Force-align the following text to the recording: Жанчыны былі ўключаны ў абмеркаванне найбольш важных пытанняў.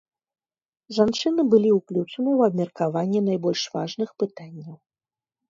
Жанчыны 0.95 1.41
былі 1.51 1.69
ўключаны 1.79 2.09
ў 2.13 2.39
абмеркаванне 2.49 3.21
найбольш 3.29 3.61
важных 3.77 4.09
пытанняў. 4.25 4.75